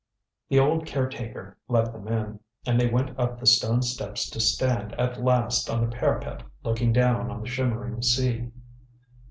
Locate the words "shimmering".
7.47-8.01